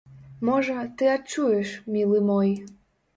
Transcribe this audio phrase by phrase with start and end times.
[0.47, 2.49] Можа, ты адчуеш, мілы мой.